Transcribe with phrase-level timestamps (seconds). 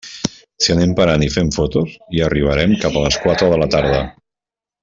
[0.63, 4.05] Si anem parant i fent fotos, hi arribarem cap a les quatre de la tarda.